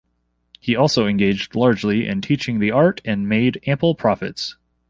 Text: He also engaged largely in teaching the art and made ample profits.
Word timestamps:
He 0.59 0.75
also 0.75 1.05
engaged 1.05 1.53
largely 1.53 2.07
in 2.07 2.21
teaching 2.21 2.57
the 2.57 2.71
art 2.71 3.01
and 3.05 3.29
made 3.29 3.61
ample 3.67 3.93
profits. 3.93 4.55